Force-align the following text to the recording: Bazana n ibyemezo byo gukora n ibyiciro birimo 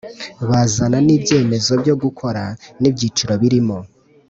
Bazana 0.49 0.97
n 1.05 1.09
ibyemezo 1.15 1.71
byo 1.81 1.95
gukora 2.03 2.43
n 2.81 2.83
ibyiciro 2.89 3.33
birimo 3.41 3.77